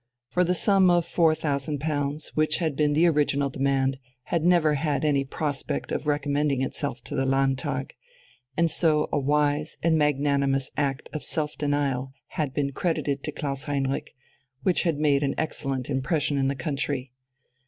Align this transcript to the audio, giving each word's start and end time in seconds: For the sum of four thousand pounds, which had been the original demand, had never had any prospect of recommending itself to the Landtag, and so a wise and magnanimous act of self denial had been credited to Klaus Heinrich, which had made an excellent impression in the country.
For 0.31 0.43
the 0.43 0.55
sum 0.55 0.89
of 0.89 1.05
four 1.05 1.35
thousand 1.35 1.79
pounds, 1.79 2.29
which 2.35 2.55
had 2.57 2.75
been 2.75 2.93
the 2.93 3.05
original 3.05 3.51
demand, 3.51 3.99
had 4.23 4.43
never 4.43 4.73
had 4.73 5.05
any 5.05 5.23
prospect 5.23 5.91
of 5.91 6.07
recommending 6.07 6.63
itself 6.63 7.03
to 7.03 7.15
the 7.15 7.23
Landtag, 7.23 7.93
and 8.57 8.71
so 8.71 9.07
a 9.13 9.19
wise 9.19 9.77
and 9.83 9.99
magnanimous 9.99 10.71
act 10.75 11.07
of 11.13 11.23
self 11.23 11.55
denial 11.55 12.13
had 12.29 12.51
been 12.51 12.71
credited 12.71 13.23
to 13.25 13.31
Klaus 13.31 13.65
Heinrich, 13.65 14.15
which 14.63 14.81
had 14.81 14.97
made 14.97 15.21
an 15.21 15.35
excellent 15.37 15.87
impression 15.87 16.35
in 16.35 16.47
the 16.47 16.55
country. 16.55 17.11